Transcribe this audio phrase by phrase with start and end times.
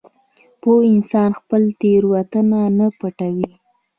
[0.61, 3.49] پوه انسان خپله تېروتنه نه پټوي.